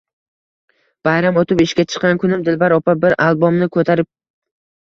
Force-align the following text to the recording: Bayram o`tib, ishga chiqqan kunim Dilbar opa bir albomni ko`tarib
Bayram 1.07 1.37
o`tib, 1.41 1.61
ishga 1.65 1.85
chiqqan 1.97 2.21
kunim 2.25 2.47
Dilbar 2.49 2.75
opa 2.79 2.97
bir 3.05 3.17
albomni 3.29 3.69
ko`tarib 3.77 4.11